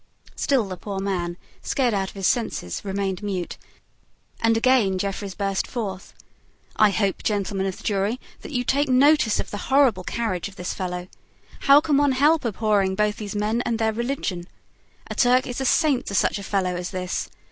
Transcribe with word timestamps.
Still 0.35 0.67
the 0.67 0.77
poor 0.77 0.97
man, 0.99 1.37
scared 1.61 1.93
out 1.93 2.09
of 2.09 2.15
his 2.15 2.25
senses, 2.25 2.81
remained 2.83 3.21
mute; 3.21 3.59
and 4.41 4.57
again 4.57 4.97
Jeffreys 4.97 5.35
burst 5.35 5.67
forth. 5.67 6.15
"I 6.75 6.89
hope, 6.89 7.21
gentlemen 7.21 7.67
of 7.67 7.77
the 7.77 7.83
jury, 7.83 8.19
that 8.41 8.51
you 8.51 8.63
take 8.63 8.89
notice 8.89 9.39
of 9.39 9.51
the 9.51 9.57
horrible 9.69 10.03
carriage 10.03 10.47
of 10.47 10.55
this 10.55 10.73
fellow. 10.73 11.07
How 11.69 11.81
can 11.81 11.97
one 11.97 12.13
help 12.13 12.43
abhorring 12.45 12.95
both 12.95 13.17
these 13.17 13.35
men 13.35 13.61
and 13.63 13.77
their 13.77 13.93
religion? 13.93 14.47
A 15.05 15.13
Turk 15.13 15.45
is 15.45 15.61
a 15.61 15.65
saint 15.65 16.07
to 16.07 16.15
such 16.15 16.39
a 16.39 16.43
fellow 16.43 16.75
as 16.75 16.89
this. 16.89 17.29